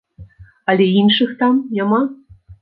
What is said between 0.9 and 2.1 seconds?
іншых там няма!